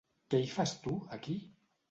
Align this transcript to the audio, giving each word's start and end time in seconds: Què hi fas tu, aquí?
Què 0.33 0.39
hi 0.45 0.47
fas 0.53 0.73
tu, 0.87 0.95
aquí? 1.19 1.37